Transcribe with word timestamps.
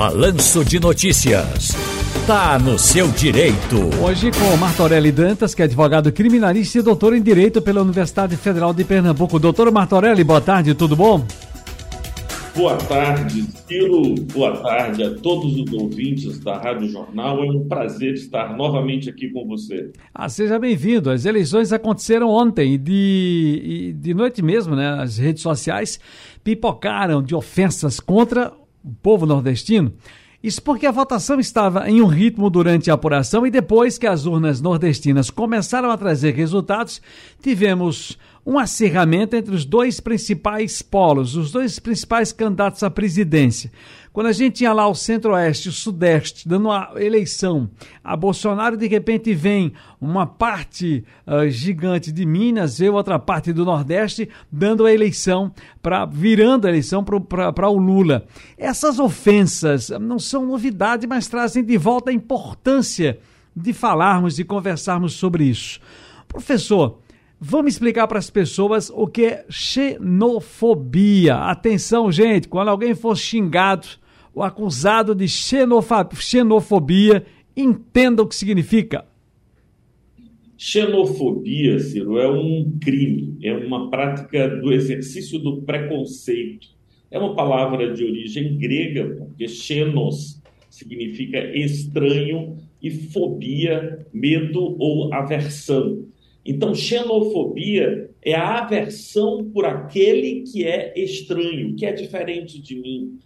Balanço 0.00 0.64
de 0.64 0.80
Notícias. 0.80 1.76
Tá 2.26 2.58
no 2.58 2.78
seu 2.78 3.06
direito. 3.08 3.76
Hoje 4.02 4.30
com 4.30 4.56
Martorelli 4.56 5.12
Dantas, 5.12 5.54
que 5.54 5.60
é 5.60 5.66
advogado 5.66 6.10
criminalista 6.10 6.78
e 6.78 6.82
doutor 6.82 7.14
em 7.14 7.20
Direito 7.20 7.60
pela 7.60 7.82
Universidade 7.82 8.34
Federal 8.38 8.72
de 8.72 8.82
Pernambuco. 8.82 9.38
Doutor 9.38 9.70
Martorelli, 9.70 10.24
boa 10.24 10.40
tarde, 10.40 10.72
tudo 10.72 10.96
bom? 10.96 11.22
Boa 12.56 12.78
tarde, 12.78 13.44
Ciro. 13.68 14.14
Boa 14.32 14.56
tarde 14.62 15.02
a 15.04 15.14
todos 15.16 15.54
os 15.58 15.70
ouvintes 15.74 16.40
da 16.40 16.56
Rádio 16.56 16.88
Jornal. 16.88 17.44
É 17.44 17.50
um 17.50 17.68
prazer 17.68 18.14
estar 18.14 18.56
novamente 18.56 19.10
aqui 19.10 19.28
com 19.28 19.46
você. 19.46 19.92
Ah, 20.14 20.30
seja 20.30 20.58
bem-vindo. 20.58 21.10
As 21.10 21.26
eleições 21.26 21.74
aconteceram 21.74 22.30
ontem 22.30 22.72
e 22.72 22.78
de, 22.78 23.94
de 23.98 24.14
noite 24.14 24.40
mesmo, 24.40 24.74
né? 24.74 24.96
As 24.98 25.18
redes 25.18 25.42
sociais 25.42 26.00
pipocaram 26.42 27.22
de 27.22 27.34
ofensas 27.34 28.00
contra 28.00 28.50
o 28.50 28.59
povo 29.02 29.26
nordestino. 29.26 29.92
Isso 30.42 30.62
porque 30.62 30.86
a 30.86 30.90
votação 30.90 31.38
estava 31.38 31.88
em 31.90 32.00
um 32.00 32.06
ritmo 32.06 32.48
durante 32.48 32.90
a 32.90 32.94
apuração 32.94 33.46
e 33.46 33.50
depois 33.50 33.98
que 33.98 34.06
as 34.06 34.24
urnas 34.24 34.60
nordestinas 34.60 35.28
começaram 35.28 35.90
a 35.90 35.98
trazer 35.98 36.34
resultados, 36.34 37.02
tivemos 37.42 38.18
um 38.50 38.58
acirramento 38.58 39.36
entre 39.36 39.54
os 39.54 39.64
dois 39.64 40.00
principais 40.00 40.82
polos, 40.82 41.36
os 41.36 41.52
dois 41.52 41.78
principais 41.78 42.32
candidatos 42.32 42.82
à 42.82 42.90
presidência. 42.90 43.70
Quando 44.12 44.26
a 44.26 44.32
gente 44.32 44.56
tinha 44.56 44.72
lá 44.72 44.88
o 44.88 44.94
centro-oeste, 44.94 45.68
o 45.68 45.72
sudeste, 45.72 46.48
dando 46.48 46.64
uma 46.64 46.90
eleição 46.96 47.70
a 48.02 48.16
Bolsonaro, 48.16 48.76
de 48.76 48.88
repente 48.88 49.32
vem 49.32 49.72
uma 50.00 50.26
parte 50.26 51.04
uh, 51.28 51.48
gigante 51.48 52.10
de 52.10 52.26
Minas, 52.26 52.80
vem 52.80 52.88
outra 52.88 53.20
parte 53.20 53.52
do 53.52 53.64
Nordeste, 53.64 54.28
dando 54.50 54.84
a 54.84 54.92
eleição, 54.92 55.52
para 55.80 56.04
virando 56.04 56.66
a 56.66 56.70
eleição 56.70 57.04
para 57.04 57.70
o 57.70 57.78
Lula. 57.78 58.26
Essas 58.58 58.98
ofensas 58.98 59.90
não 59.90 60.18
são 60.18 60.44
novidade, 60.44 61.06
mas 61.06 61.28
trazem 61.28 61.62
de 61.62 61.78
volta 61.78 62.10
a 62.10 62.12
importância 62.12 63.20
de 63.54 63.72
falarmos 63.72 64.40
e 64.40 64.44
conversarmos 64.44 65.12
sobre 65.12 65.44
isso. 65.44 65.78
Professor, 66.26 66.98
Vamos 67.42 67.72
explicar 67.72 68.06
para 68.06 68.18
as 68.18 68.28
pessoas 68.28 68.90
o 68.90 69.06
que 69.06 69.24
é 69.24 69.46
xenofobia. 69.48 71.36
Atenção, 71.36 72.12
gente, 72.12 72.46
quando 72.46 72.68
alguém 72.68 72.94
for 72.94 73.16
xingado 73.16 73.88
ou 74.34 74.42
acusado 74.42 75.14
de 75.14 75.26
xenofobia, 75.26 77.24
entenda 77.56 78.22
o 78.22 78.26
que 78.26 78.34
significa. 78.34 79.06
Xenofobia, 80.54 81.78
Ciro, 81.78 82.18
é 82.18 82.30
um 82.30 82.76
crime, 82.78 83.38
é 83.42 83.54
uma 83.54 83.88
prática 83.88 84.46
do 84.46 84.70
exercício 84.70 85.38
do 85.38 85.62
preconceito. 85.62 86.68
É 87.10 87.18
uma 87.18 87.34
palavra 87.34 87.94
de 87.94 88.04
origem 88.04 88.58
grega, 88.58 89.16
porque 89.16 89.48
xenos 89.48 90.42
significa 90.68 91.38
estranho 91.56 92.58
e 92.82 92.90
fobia, 92.90 94.06
medo 94.12 94.76
ou 94.78 95.12
aversão. 95.14 96.09
Então, 96.44 96.74
xenofobia 96.74 98.10
é 98.22 98.34
a 98.34 98.58
aversão 98.60 99.50
por 99.52 99.64
aquele 99.64 100.42
que 100.42 100.64
é 100.64 100.92
estranho, 100.96 101.74
que 101.76 101.84
é 101.84 101.92
diferente 101.92 102.60
de 102.60 102.76
mim. 102.76 103.18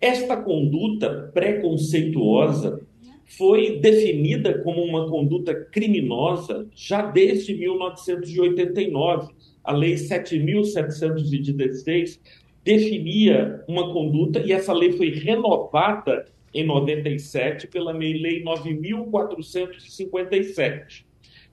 Esta 0.00 0.36
conduta 0.36 1.30
preconceituosa 1.32 2.80
foi 3.24 3.78
definida 3.78 4.58
como 4.62 4.82
uma 4.82 5.08
conduta 5.08 5.54
criminosa 5.54 6.68
já 6.74 7.02
desde 7.02 7.54
1989. 7.54 9.32
A 9.64 9.72
Lei 9.72 9.94
7.716 9.94 12.18
definia 12.64 13.64
uma 13.68 13.92
conduta 13.92 14.40
e 14.44 14.50
essa 14.52 14.72
lei 14.72 14.90
foi 14.92 15.10
renovada 15.10 16.24
em 16.52 16.64
97 16.64 17.68
pela 17.68 17.92
Lei 17.92 18.42
9.457 18.44 21.06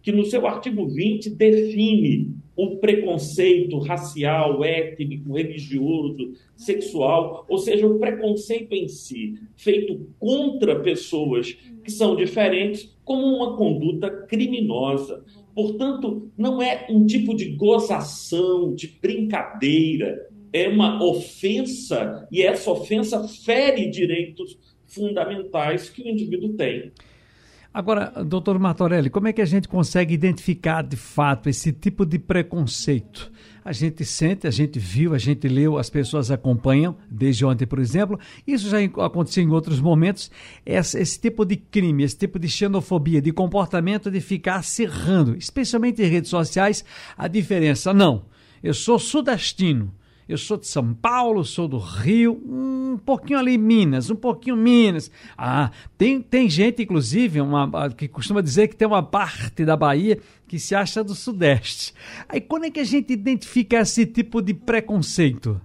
que 0.04 0.12
no 0.12 0.26
seu 0.26 0.46
artigo 0.46 0.86
20 0.86 1.30
define 1.32 2.36
o 2.56 2.76
preconceito 2.78 3.80
racial, 3.80 4.64
étnico, 4.64 5.34
religioso, 5.34 6.34
sexual, 6.56 7.46
ou 7.50 7.58
seja, 7.58 7.88
o 7.88 7.98
preconceito 7.98 8.74
em 8.74 8.88
si, 8.88 9.40
feito 9.56 10.08
contra 10.20 10.80
pessoas 10.82 11.58
que 11.84 11.92
são 11.92 12.16
diferentes, 12.16 12.94
como 13.04 13.26
uma 13.26 13.58
conduta 13.58 14.12
criminosa. 14.28 15.24
Portanto, 15.56 16.30
não 16.38 16.62
é 16.62 16.86
um 16.90 17.06
tipo 17.06 17.34
de 17.34 17.52
gozação, 17.56 18.76
de 18.76 18.88
brincadeira, 19.02 20.30
é 20.52 20.68
uma 20.68 21.04
ofensa, 21.04 22.28
e 22.32 22.42
essa 22.42 22.70
ofensa 22.70 23.28
fere 23.28 23.90
direitos 23.90 24.60
fundamentais 24.86 25.90
que 25.90 26.04
o 26.04 26.08
indivíduo 26.08 26.54
tem. 26.54 26.92
Agora, 27.74 28.24
doutor 28.24 28.60
Martorelli, 28.60 29.10
como 29.10 29.28
é 29.28 29.34
que 29.34 29.42
a 29.42 29.46
gente 29.46 29.68
consegue 29.68 30.14
identificar 30.14 30.84
de 30.84 30.96
fato 30.96 31.50
esse 31.50 31.74
tipo 31.74 32.06
de 32.06 32.20
preconceito? 32.20 33.32
A 33.66 33.72
gente 33.72 34.06
sente, 34.06 34.46
a 34.46 34.52
gente 34.52 34.78
viu, 34.78 35.16
a 35.16 35.18
gente 35.18 35.48
leu, 35.48 35.80
as 35.80 35.90
pessoas 35.90 36.30
acompanham, 36.30 36.96
desde 37.10 37.44
ontem, 37.44 37.66
por 37.66 37.80
exemplo. 37.80 38.20
Isso 38.46 38.70
já 38.70 38.78
aconteceu 39.04 39.44
em 39.44 39.50
outros 39.50 39.80
momentos. 39.80 40.30
Esse, 40.64 41.00
esse 41.00 41.20
tipo 41.20 41.44
de 41.44 41.56
crime, 41.56 42.04
esse 42.04 42.16
tipo 42.16 42.38
de 42.38 42.48
xenofobia, 42.48 43.20
de 43.20 43.32
comportamento 43.32 44.12
de 44.12 44.22
ficar 44.22 44.64
cerrando, 44.64 45.36
especialmente 45.36 46.00
em 46.00 46.08
redes 46.08 46.30
sociais, 46.30 46.86
a 47.18 47.28
diferença. 47.28 47.92
Não, 47.92 48.26
eu 48.62 48.76
sou 48.76 49.00
sudestino 49.00 49.92
eu 50.28 50.38
sou 50.38 50.58
de 50.58 50.68
São 50.68 50.94
Paulo, 50.94 51.44
sou 51.44 51.68
do 51.68 51.78
Rio, 51.78 52.42
um 52.46 52.98
pouquinho 52.98 53.40
ali 53.40 53.58
Minas, 53.58 54.10
um 54.10 54.16
pouquinho 54.16 54.56
Minas. 54.56 55.12
Ah, 55.38 55.72
tem, 55.98 56.22
tem 56.22 56.50
gente, 56.50 56.84
inclusive, 56.84 57.42
uma, 57.42 57.90
que 57.90 58.08
costuma 58.08 58.42
dizer 58.42 58.70
que 58.70 58.76
tem 58.76 58.88
uma 58.88 59.04
parte 59.04 59.66
da 59.66 59.76
Bahia 59.76 60.18
que 60.48 60.58
se 60.58 60.74
acha 60.74 61.04
do 61.04 61.14
Sudeste. 61.14 61.94
Aí 62.30 62.40
quando 62.40 62.66
é 62.66 62.72
que 62.72 62.80
a 62.80 62.86
gente 62.86 63.12
identifica 63.12 63.80
esse 63.80 64.06
tipo 64.06 64.42
de 64.42 64.54
preconceito? 64.54 65.60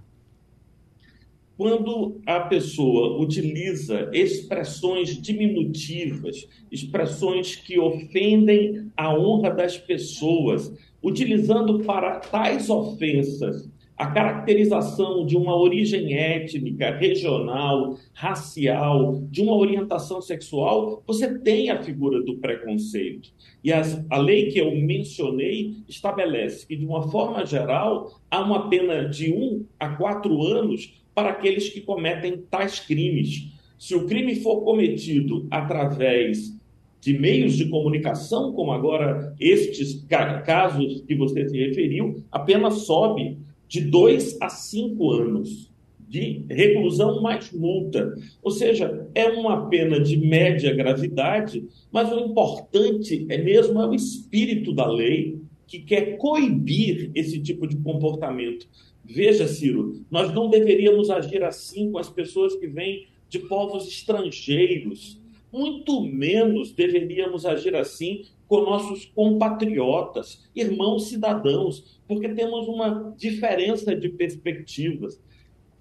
Quando 1.55 2.21
a 2.25 2.39
pessoa 2.39 3.21
utiliza 3.21 4.09
expressões 4.13 5.21
diminutivas, 5.21 6.47
expressões 6.71 7.55
que 7.55 7.77
ofendem 7.77 8.89
a 8.95 9.13
honra 9.13 9.51
das 9.51 9.77
pessoas, 9.77 10.73
utilizando 11.03 11.79
para 11.79 12.19
tais 12.19 12.69
ofensas 12.69 13.69
a 13.99 14.07
caracterização 14.07 15.25
de 15.25 15.35
uma 15.35 15.53
origem 15.53 16.13
étnica, 16.13 16.95
regional, 16.95 17.97
racial, 18.13 19.21
de 19.29 19.41
uma 19.41 19.53
orientação 19.53 20.21
sexual, 20.21 21.03
você 21.05 21.37
tem 21.39 21.69
a 21.69 21.83
figura 21.83 22.23
do 22.23 22.37
preconceito. 22.37 23.29
E 23.61 23.73
as, 23.73 24.01
a 24.09 24.17
lei 24.17 24.49
que 24.51 24.57
eu 24.57 24.73
mencionei 24.73 25.75
estabelece 25.85 26.65
que, 26.65 26.77
de 26.77 26.85
uma 26.85 27.11
forma 27.11 27.45
geral, 27.45 28.21
há 28.31 28.39
uma 28.39 28.69
pena 28.69 29.03
de 29.03 29.33
um 29.33 29.65
a 29.77 29.89
quatro 29.89 30.43
anos 30.43 30.93
para 31.13 31.31
aqueles 31.31 31.67
que 31.67 31.81
cometem 31.81 32.37
tais 32.49 32.79
crimes. 32.79 33.49
Se 33.77 33.95
o 33.95 34.07
crime 34.07 34.33
for 34.35 34.61
cometido 34.61 35.45
através 35.51 36.57
de 37.01 37.19
meios 37.19 37.57
de 37.57 37.67
comunicação, 37.67 38.53
como 38.53 38.71
agora 38.71 39.35
estes 39.41 40.05
casos 40.45 41.01
que 41.05 41.15
você 41.15 41.49
se 41.49 41.57
referiu, 41.57 42.23
a 42.31 42.39
pena 42.39 42.71
sobe 42.71 43.37
de 43.69 43.81
dois 43.81 44.35
a 44.41 44.49
cinco 44.49 45.11
anos 45.11 45.69
de 46.09 46.43
reclusão 46.49 47.21
mais 47.21 47.51
multa. 47.51 48.15
Ou 48.41 48.49
seja, 48.49 49.07
é 49.13 49.25
uma 49.29 49.69
pena 49.69 49.99
de 49.99 50.17
média 50.17 50.73
gravidade, 50.73 51.63
mas 51.91 52.11
o 52.11 52.19
importante 52.19 53.27
é 53.29 53.37
mesmo 53.37 53.79
é 53.79 53.87
o 53.87 53.93
espírito 53.93 54.73
da 54.73 54.91
lei 54.91 55.37
que 55.67 55.77
quer 55.79 56.17
coibir 56.17 57.11
esse 57.13 57.39
tipo 57.39 57.67
de 57.67 57.77
comportamento. 57.77 58.67
Veja, 59.05 59.47
Ciro, 59.47 60.03
nós 60.09 60.33
não 60.33 60.49
deveríamos 60.49 61.11
agir 61.11 61.43
assim 61.43 61.91
com 61.91 61.99
as 61.99 62.09
pessoas 62.09 62.55
que 62.55 62.67
vêm 62.67 63.05
de 63.29 63.37
povos 63.37 63.87
estrangeiros. 63.87 65.18
Muito 65.51 66.03
menos 66.03 66.71
deveríamos 66.71 67.45
agir 67.45 67.75
assim 67.75 68.23
com 68.47 68.61
nossos 68.61 69.05
compatriotas, 69.05 70.49
irmãos 70.55 71.07
cidadãos, 71.07 71.99
porque 72.07 72.29
temos 72.29 72.67
uma 72.67 73.13
diferença 73.17 73.95
de 73.95 74.09
perspectivas. 74.09 75.21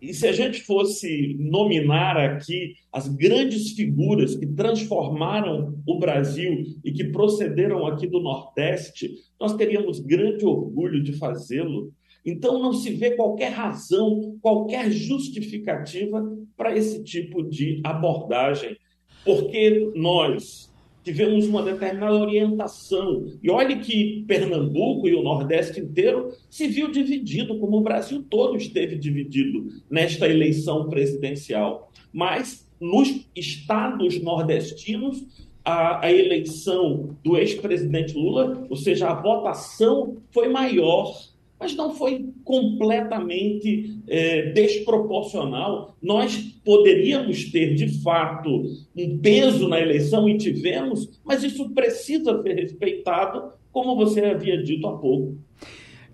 E 0.01 0.15
se 0.15 0.29
a 0.29 0.33
gente 0.33 0.63
fosse 0.63 1.35
nominar 1.41 2.17
aqui 2.17 2.75
as 2.93 3.09
grandes 3.09 3.73
figuras 3.73 4.37
que 4.37 4.47
transformaram 4.47 5.75
o 5.87 5.99
Brasil 5.99 6.65
e 6.85 6.93
que 6.93 7.05
procederam 7.05 7.85
aqui 7.87 8.07
do 8.07 8.21
Nordeste, 8.21 9.13
nós 9.41 9.57
teríamos 9.57 9.99
grande 9.99 10.47
orgulho 10.47 11.03
de 11.03 11.15
fazê-lo. 11.15 11.93
Então, 12.25 12.63
não 12.63 12.73
se 12.73 12.93
vê 12.93 13.13
qualquer 13.13 13.51
razão, 13.51 14.39
qualquer 14.41 14.91
justificativa 14.91 16.23
para 16.57 16.77
esse 16.77 17.03
tipo 17.03 17.43
de 17.43 17.81
abordagem, 17.83 18.77
porque 19.25 19.93
nós, 19.95 20.69
tivemos 21.09 21.47
uma 21.47 21.63
determinada 21.63 22.15
orientação. 22.15 23.33
E 23.43 23.51
olhe 23.51 23.77
que 23.77 24.25
Pernambuco 24.27 25.09
e 25.09 25.15
o 25.15 25.23
Nordeste 25.23 25.81
inteiro 25.81 26.33
se 26.51 26.69
viu 26.69 26.91
dividido, 26.91 27.59
como 27.59 27.79
o 27.79 27.83
Brasil 27.83 28.23
todo 28.29 28.57
esteve 28.57 28.97
dividido 28.97 29.69
nesta 29.91 30.29
eleição 30.29 30.89
presidencial. 30.89 31.91
Mas 32.13 32.69
nos 32.79 33.27
estados 33.35 34.21
nordestinos, 34.23 35.25
a, 35.65 36.07
a 36.07 36.13
eleição 36.13 37.17
do 37.25 37.39
ex-presidente 37.39 38.15
Lula, 38.15 38.67
ou 38.69 38.77
seja, 38.77 39.09
a 39.09 39.15
votação 39.15 40.19
foi 40.31 40.49
maior 40.49 41.15
mas 41.59 41.75
não 41.75 41.95
foi 41.95 42.27
completamente 42.45 43.99
é, 44.07 44.53
desproporcional. 44.53 45.97
Nós 46.01 46.37
poderíamos 46.65 47.51
ter, 47.51 47.75
de 47.75 48.01
fato, 48.03 48.65
um 48.97 49.19
peso 49.19 49.69
na 49.69 49.81
eleição 49.81 50.29
e 50.29 50.39
tivemos, 50.39 51.21
mas 51.25 51.43
isso 51.43 51.71
precisa 51.71 52.41
ser 52.43 52.55
respeitado, 52.55 53.53
como 53.73 53.97
você 53.97 54.25
havia 54.25 54.63
dito 54.63 54.87
há 54.87 54.97
pouco. 54.97 55.37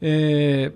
É, 0.00 0.72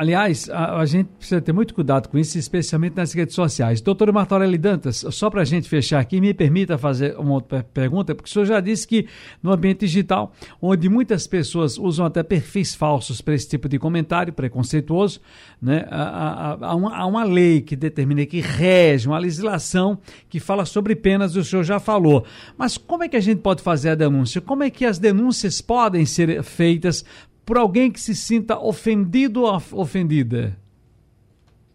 Aliás, 0.00 0.48
a, 0.48 0.78
a, 0.78 0.86
gente 0.86 1.08
precisa 1.18 1.42
ter 1.42 1.52
muito 1.52 1.74
cuidado 1.74 2.08
com 2.08 2.16
isso, 2.16 2.38
especialmente 2.38 2.96
nas 2.96 3.12
redes 3.12 3.34
sociais. 3.34 3.82
Doutor 3.82 4.10
Martorelli 4.10 4.56
Dantas, 4.56 5.04
só 5.10 5.28
para 5.28 5.42
a 5.42 5.44
gente 5.44 5.68
fechar 5.68 6.00
aqui, 6.00 6.22
me 6.22 6.32
permita 6.32 6.78
fazer 6.78 7.18
uma 7.18 7.34
outra 7.34 7.62
pergunta, 7.62 8.14
porque 8.14 8.26
o 8.26 8.32
senhor 8.32 8.46
já 8.46 8.60
disse 8.60 8.88
que 8.88 9.06
no 9.42 9.52
ambiente 9.52 9.80
digital, 9.80 10.32
onde 10.58 10.88
muitas 10.88 11.26
pessoas 11.26 11.76
usam 11.76 12.06
até 12.06 12.22
perfis 12.22 12.74
falsos 12.74 13.20
para 13.20 13.34
esse 13.34 13.46
tipo 13.46 13.68
de 13.68 13.78
comentário 13.78 14.32
preconceituoso, 14.32 15.20
né, 15.60 15.84
há, 15.90 16.02
há, 16.02 16.68
há, 16.68 16.74
uma, 16.74 16.96
há 16.96 17.04
uma 17.04 17.22
lei 17.22 17.60
que 17.60 17.76
determina, 17.76 18.24
que 18.24 18.40
rege, 18.40 19.06
uma 19.06 19.18
legislação 19.18 19.98
que 20.30 20.40
fala 20.40 20.64
sobre 20.64 20.96
penas, 20.96 21.36
o 21.36 21.44
senhor 21.44 21.62
já 21.62 21.78
falou. 21.78 22.24
Mas 22.56 22.78
como 22.78 23.04
é 23.04 23.08
que 23.08 23.18
a 23.18 23.20
gente 23.20 23.42
pode 23.42 23.60
fazer 23.60 23.90
a 23.90 23.94
denúncia? 23.94 24.40
Como 24.40 24.62
é 24.62 24.70
que 24.70 24.86
as 24.86 24.98
denúncias 24.98 25.60
podem 25.60 26.06
ser 26.06 26.42
feitas 26.42 27.04
por 27.44 27.56
alguém 27.56 27.90
que 27.90 28.00
se 28.00 28.14
sinta 28.14 28.58
ofendido 28.58 29.42
ou 29.42 29.62
ofendida? 29.72 30.58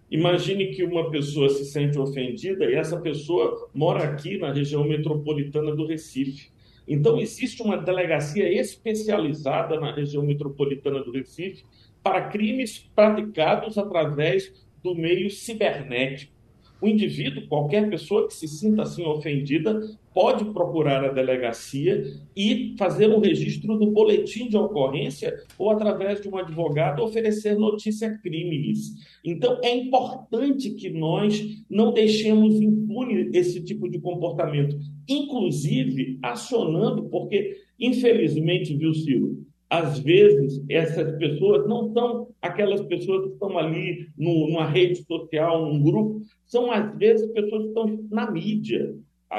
Imagine 0.09 0.67
que 0.67 0.83
uma 0.83 1.09
pessoa 1.09 1.49
se 1.49 1.65
sente 1.65 1.97
ofendida 1.97 2.65
e 2.65 2.75
essa 2.75 2.99
pessoa 2.99 3.69
mora 3.73 4.03
aqui 4.03 4.37
na 4.37 4.53
região 4.53 4.83
metropolitana 4.83 5.75
do 5.75 5.85
Recife. 5.85 6.49
Então, 6.87 7.19
existe 7.19 7.63
uma 7.63 7.77
delegacia 7.77 8.47
especializada 8.47 9.79
na 9.79 9.91
região 9.91 10.23
metropolitana 10.23 11.03
do 11.03 11.11
Recife 11.11 11.63
para 12.03 12.29
crimes 12.29 12.87
praticados 12.95 13.77
através 13.77 14.53
do 14.83 14.93
meio 14.93 15.31
cibernético. 15.31 16.34
O 16.81 16.87
indivíduo, 16.87 17.47
qualquer 17.47 17.89
pessoa 17.89 18.27
que 18.27 18.33
se 18.33 18.47
sinta 18.47 18.83
assim 18.83 19.03
ofendida, 19.03 19.81
pode 20.13 20.45
procurar 20.45 21.03
a 21.03 21.11
delegacia 21.11 22.05
e 22.35 22.75
fazer 22.77 23.09
um 23.09 23.19
registro 23.19 23.77
do 23.77 23.91
boletim 23.91 24.47
de 24.47 24.57
ocorrência 24.57 25.33
ou, 25.57 25.69
através 25.69 26.21
de 26.21 26.29
um 26.29 26.37
advogado, 26.37 27.03
oferecer 27.03 27.57
notícia 27.57 28.17
crimes. 28.19 28.93
Então, 29.23 29.59
é 29.63 29.75
importante 29.75 30.71
que 30.71 30.89
nós 30.89 31.63
não 31.69 31.93
deixemos 31.93 32.61
impune 32.61 33.29
esse 33.33 33.63
tipo 33.63 33.89
de 33.89 33.99
comportamento, 33.99 34.77
inclusive 35.07 36.19
acionando, 36.21 37.03
porque, 37.09 37.57
infelizmente, 37.79 38.75
viu, 38.75 38.93
Ciro, 38.93 39.44
às 39.69 39.99
vezes 39.99 40.63
essas 40.69 41.17
pessoas 41.17 41.67
não 41.67 41.91
são 41.91 42.27
aquelas 42.41 42.81
pessoas 42.81 43.25
que 43.25 43.33
estão 43.33 43.57
ali 43.57 44.07
no, 44.17 44.47
numa 44.47 44.65
rede 44.65 45.03
social, 45.03 45.65
num 45.65 45.81
grupo, 45.81 46.21
são 46.45 46.71
às 46.71 46.95
vezes 46.97 47.31
pessoas 47.31 47.63
que 47.63 47.67
estão 47.69 47.99
na 48.11 48.29
mídia, 48.29 48.95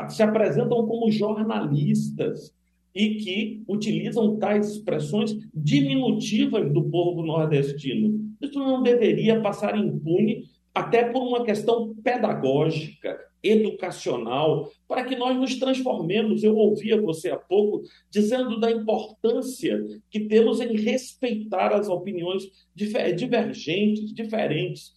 se 0.08 0.23
apresentam 0.23 0.87
como 0.87 1.11
jornalistas 1.11 2.52
e 2.94 3.17
que 3.17 3.62
utilizam 3.69 4.37
tais 4.37 4.73
expressões 4.73 5.37
diminutivas 5.55 6.72
do 6.72 6.82
povo 6.84 7.22
nordestino. 7.22 8.26
Isso 8.40 8.58
não 8.58 8.82
deveria 8.82 9.40
passar 9.40 9.79
impune, 9.79 10.44
até 10.75 11.05
por 11.05 11.22
uma 11.22 11.44
questão 11.44 11.94
pedagógica, 12.02 13.19
educacional, 13.42 14.70
para 14.88 15.04
que 15.04 15.16
nós 15.16 15.36
nos 15.36 15.58
transformemos. 15.58 16.42
Eu 16.42 16.56
ouvia 16.56 17.00
você 17.00 17.30
há 17.30 17.36
pouco 17.36 17.82
dizendo 18.10 18.58
da 18.58 18.70
importância 18.70 19.84
que 20.10 20.20
temos 20.20 20.60
em 20.60 20.76
respeitar 20.76 21.72
as 21.72 21.88
opiniões 21.88 22.44
divergentes, 22.74 24.12
diferentes. 24.14 24.92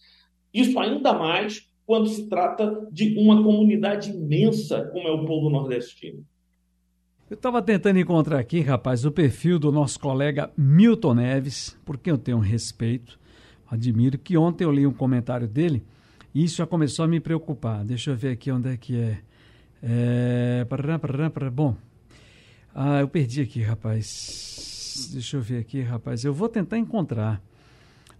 Isso 0.52 0.78
ainda 0.78 1.12
mais 1.12 1.68
quando 1.86 2.08
se 2.08 2.28
trata 2.28 2.86
de 2.92 3.18
uma 3.18 3.42
comunidade 3.42 4.10
imensa 4.10 4.84
como 4.92 5.08
é 5.08 5.10
o 5.10 5.24
povo 5.24 5.50
nordestino. 5.50 6.24
Eu 7.28 7.34
estava 7.34 7.62
tentando 7.62 7.98
encontrar 7.98 8.40
aqui, 8.40 8.60
rapaz, 8.60 9.04
o 9.04 9.12
perfil 9.12 9.56
do 9.56 9.70
nosso 9.70 10.00
colega 10.00 10.50
Milton 10.56 11.14
Neves, 11.14 11.78
por 11.84 11.96
quem 11.96 12.10
eu 12.10 12.18
tenho 12.18 12.38
um 12.38 12.40
respeito, 12.40 13.18
admiro, 13.70 14.18
que 14.18 14.36
ontem 14.36 14.64
eu 14.64 14.72
li 14.72 14.84
um 14.84 14.92
comentário 14.92 15.46
dele 15.46 15.84
isso 16.34 16.56
já 16.56 16.66
começou 16.66 17.04
a 17.04 17.08
me 17.08 17.20
preocupar. 17.20 17.84
Deixa 17.84 18.10
eu 18.10 18.16
ver 18.16 18.32
aqui 18.32 18.50
onde 18.50 18.68
é 18.68 18.76
que 18.76 18.96
é. 18.96 19.18
é... 19.82 20.66
Bom, 21.52 21.76
ah, 22.74 23.00
eu 23.00 23.08
perdi 23.08 23.40
aqui, 23.40 23.62
rapaz. 23.62 25.10
Deixa 25.12 25.36
eu 25.36 25.42
ver 25.42 25.58
aqui, 25.58 25.80
rapaz. 25.80 26.24
Eu 26.24 26.32
vou 26.32 26.48
tentar 26.48 26.78
encontrar. 26.78 27.42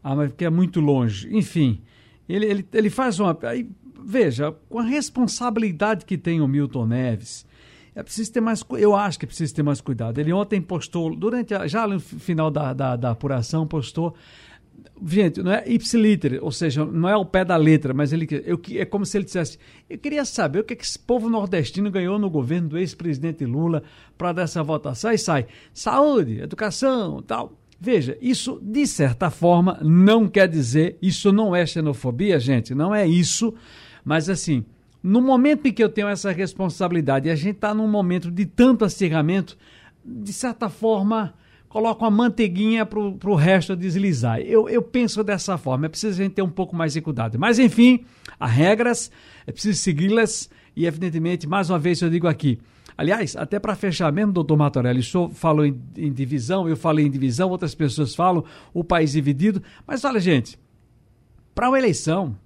Ah, 0.02 0.16
mas 0.16 0.30
porque 0.30 0.44
é 0.44 0.50
muito 0.50 0.80
longe. 0.80 1.28
Enfim, 1.34 1.80
ele, 2.28 2.46
ele, 2.46 2.68
ele 2.72 2.90
faz 2.90 3.20
uma. 3.20 3.36
Aí, 3.42 3.68
veja, 4.04 4.52
com 4.68 4.78
a 4.78 4.82
responsabilidade 4.82 6.04
que 6.04 6.16
tem 6.16 6.40
o 6.40 6.48
Milton 6.48 6.86
Neves, 6.86 7.46
é 7.94 8.02
preciso 8.02 8.32
ter 8.32 8.40
mais. 8.40 8.64
Eu 8.72 8.96
acho 8.96 9.18
que 9.18 9.24
é 9.24 9.28
preciso 9.28 9.54
ter 9.54 9.62
mais 9.62 9.80
cuidado. 9.80 10.18
Ele 10.18 10.32
ontem 10.32 10.60
postou, 10.60 11.14
durante 11.14 11.54
a, 11.54 11.66
já 11.66 11.86
no 11.86 12.00
final 12.00 12.50
da, 12.50 12.72
da, 12.72 12.96
da 12.96 13.10
apuração, 13.10 13.66
postou 13.66 14.14
gente, 15.06 15.42
não 15.42 15.52
é 15.52 15.64
ipsiliter, 15.66 16.38
ou 16.42 16.52
seja, 16.52 16.84
não 16.84 17.08
é 17.08 17.12
ao 17.12 17.24
pé 17.24 17.44
da 17.44 17.56
letra, 17.56 17.94
mas 17.94 18.12
ele 18.12 18.28
eu, 18.44 18.60
é 18.74 18.84
como 18.84 19.06
se 19.06 19.16
ele 19.16 19.24
dissesse: 19.24 19.58
eu 19.88 19.98
queria 19.98 20.24
saber 20.24 20.60
o 20.60 20.64
que, 20.64 20.74
é 20.74 20.76
que 20.76 20.84
esse 20.84 20.98
povo 20.98 21.28
nordestino 21.28 21.90
ganhou 21.90 22.18
no 22.18 22.28
governo 22.28 22.68
do 22.68 22.78
ex-presidente 22.78 23.44
Lula 23.44 23.82
para 24.16 24.32
dar 24.32 24.42
essa 24.42 24.62
votação. 24.62 25.10
Aí 25.10 25.18
sai 25.18 25.46
saúde, 25.72 26.40
educação, 26.40 27.22
tal. 27.22 27.52
Veja, 27.80 28.18
isso 28.20 28.60
de 28.62 28.86
certa 28.86 29.30
forma 29.30 29.78
não 29.82 30.28
quer 30.28 30.46
dizer, 30.46 30.98
isso 31.00 31.32
não 31.32 31.56
é 31.56 31.64
xenofobia, 31.64 32.38
gente, 32.38 32.74
não 32.74 32.94
é 32.94 33.06
isso, 33.06 33.54
mas 34.04 34.28
assim, 34.28 34.66
no 35.02 35.22
momento 35.22 35.66
em 35.66 35.72
que 35.72 35.82
eu 35.82 35.88
tenho 35.88 36.08
essa 36.08 36.30
responsabilidade 36.30 37.26
e 37.26 37.30
a 37.30 37.34
gente 37.34 37.56
está 37.56 37.72
num 37.72 37.88
momento 37.88 38.30
de 38.30 38.44
tanto 38.44 38.84
acirramento, 38.84 39.56
de 40.04 40.30
certa 40.30 40.68
forma, 40.68 41.32
coloca 41.70 42.04
uma 42.04 42.10
manteiguinha 42.10 42.84
para 42.84 42.98
o 42.98 43.34
resto 43.34 43.76
deslizar. 43.76 44.40
Eu, 44.40 44.68
eu 44.68 44.82
penso 44.82 45.22
dessa 45.22 45.56
forma, 45.56 45.86
é 45.86 45.88
preciso 45.88 46.20
a 46.20 46.24
gente 46.24 46.34
ter 46.34 46.42
um 46.42 46.50
pouco 46.50 46.74
mais 46.76 46.92
de 46.92 47.00
cuidado. 47.00 47.38
Mas 47.38 47.60
enfim, 47.60 48.04
há 48.38 48.46
regras, 48.46 49.10
é 49.46 49.52
preciso 49.52 49.78
segui-las 49.78 50.50
e 50.76 50.84
evidentemente, 50.84 51.46
mais 51.46 51.70
uma 51.70 51.78
vez 51.78 52.02
eu 52.02 52.10
digo 52.10 52.28
aqui, 52.28 52.58
Aliás, 52.98 53.34
até 53.34 53.58
para 53.58 53.74
fechar 53.74 54.12
mesmo, 54.12 54.30
doutor 54.30 54.58
Matorelli, 54.58 55.00
o 55.00 55.02
senhor 55.02 55.30
falou 55.30 55.64
em, 55.64 55.74
em, 55.96 56.12
divisão, 56.12 56.68
eu 56.68 56.76
falei 56.76 57.06
em 57.06 57.10
divisão, 57.10 57.48
outras 57.48 57.74
pessoas 57.74 58.14
falam 58.14 58.44
o 58.74 58.84
país 58.84 59.12
dividido. 59.12 59.62
Mas 59.86 60.04
olha, 60.04 60.20
gente, 60.20 60.58
para 61.54 61.70
uma 61.70 61.78
eleição, 61.78 62.36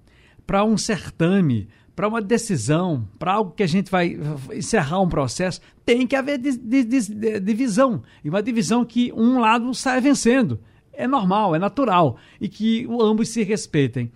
para 0.47 0.63
um 0.63 0.77
certame, 0.77 1.67
para 1.95 2.07
uma 2.07 2.21
decisão, 2.21 3.07
para 3.17 3.33
algo 3.33 3.51
que 3.51 3.63
a 3.63 3.67
gente 3.67 3.89
vai 3.89 4.19
encerrar 4.53 4.99
um 4.99 5.07
processo, 5.07 5.61
tem 5.85 6.05
que 6.05 6.15
haver 6.15 6.37
divisão. 6.37 8.03
E 8.23 8.29
uma 8.29 8.43
divisão 8.43 8.83
que 8.83 9.13
um 9.13 9.39
lado 9.39 9.73
sai 9.73 10.01
vencendo. 10.01 10.59
É 10.91 11.07
normal, 11.07 11.55
é 11.55 11.59
natural. 11.59 12.17
E 12.39 12.49
que 12.49 12.87
ambos 12.99 13.29
se 13.29 13.43
respeitem. 13.43 14.11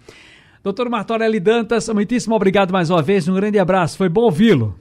Doutor 0.63 0.89
Martorelli 0.89 1.39
Dantas, 1.39 1.87
muitíssimo 1.89 2.35
obrigado 2.35 2.71
mais 2.71 2.89
uma 2.89 3.01
vez. 3.01 3.27
Um 3.27 3.35
grande 3.35 3.57
abraço. 3.57 3.97
Foi 3.97 4.09
bom 4.09 4.21
ouvi-lo. 4.21 4.75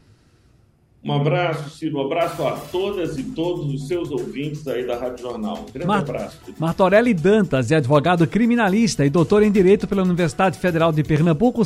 Um 1.04 1.12
abraço, 1.12 1.70
Ciro. 1.70 1.98
Um 1.98 2.06
abraço 2.06 2.42
a 2.46 2.52
todas 2.52 3.16
e 3.16 3.22
todos 3.22 3.72
os 3.72 3.86
seus 3.86 4.10
ouvintes 4.10 4.66
aí 4.66 4.84
da 4.84 4.98
Rádio 4.98 5.22
Jornal. 5.22 5.64
Um 5.68 5.72
grande 5.72 5.86
Mar 5.86 6.00
abraço. 6.00 6.38
Martorelli 6.58 7.14
Dantas 7.14 7.70
é 7.70 7.76
advogado 7.76 8.26
criminalista 8.26 9.06
e 9.06 9.10
doutor 9.10 9.44
em 9.44 9.52
Direito 9.52 9.86
pela 9.86 10.02
Universidade 10.02 10.58
Federal 10.58 10.90
de 10.90 11.04
Pernambuco. 11.04 11.64